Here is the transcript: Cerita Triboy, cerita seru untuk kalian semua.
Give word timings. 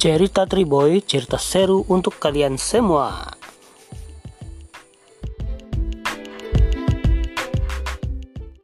Cerita 0.00 0.48
Triboy, 0.48 1.04
cerita 1.04 1.36
seru 1.36 1.84
untuk 1.92 2.16
kalian 2.16 2.56
semua. 2.56 3.36